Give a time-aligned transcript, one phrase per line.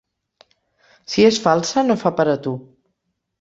[1.15, 2.57] Si és falsa no fa per a tu.